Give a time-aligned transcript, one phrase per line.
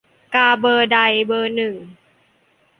[0.35, 0.97] กาเบอร์ใด
[1.27, 1.75] "เบอร์หนึ่ง"